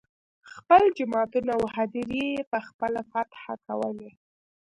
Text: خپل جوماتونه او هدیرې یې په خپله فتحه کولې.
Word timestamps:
خپل 0.51 0.81
جوماتونه 0.97 1.51
او 1.57 1.63
هدیرې 1.75 2.23
یې 2.33 2.41
په 2.51 2.59
خپله 2.67 2.99
فتحه 3.11 3.53
کولې. 3.65 4.11